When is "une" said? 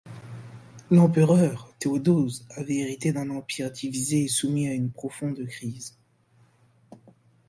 4.73-4.89